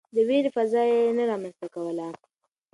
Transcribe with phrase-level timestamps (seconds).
[0.15, 2.07] د وېرې فضا يې نه رامنځته کوله.